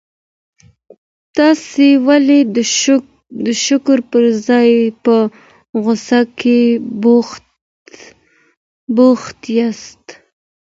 تاسي 1.37 1.89
ولي 2.07 2.39
د 3.45 3.47
شکر 3.65 3.97
پر 4.11 4.23
ځای 4.47 4.71
په 5.03 5.15
غوسه 5.83 6.19
کي 6.39 6.59
بوخت 8.95 9.41
یاست؟ 9.57 10.03